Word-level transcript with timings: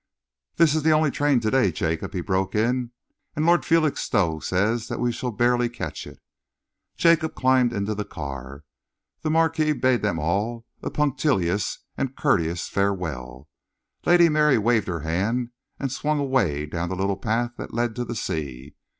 "This 0.55 0.73
is 0.73 0.81
the 0.81 0.89
only 0.93 1.11
train 1.11 1.39
to 1.41 1.51
day, 1.51 1.71
Jacob," 1.71 2.11
he 2.15 2.21
broke 2.21 2.55
in, 2.55 2.89
"and 3.35 3.45
Lord 3.45 3.63
Felixstowe 3.63 4.39
says 4.39 4.87
that 4.87 4.99
we 4.99 5.11
shall 5.11 5.29
barely 5.29 5.69
catch 5.69 6.07
it." 6.07 6.17
Jacob 6.97 7.35
climbed 7.35 7.71
into 7.71 7.93
the 7.93 8.03
car. 8.03 8.63
The 9.21 9.29
Marquis 9.29 9.73
bade 9.73 10.01
them 10.01 10.17
all 10.17 10.65
a 10.81 10.89
punctilious 10.89 11.77
and 11.97 12.15
courteous 12.15 12.67
farewell. 12.67 13.47
Lady 14.03 14.27
Mary 14.27 14.57
waved 14.57 14.87
her 14.87 15.01
hand 15.01 15.51
and 15.79 15.91
swung 15.91 16.17
away 16.17 16.65
down 16.65 16.89
the 16.89 16.95
little 16.95 17.15
path 17.15 17.51
that 17.59 17.71
led 17.71 17.95
to 17.95 18.03
the 18.03 18.15
sea. 18.15 18.73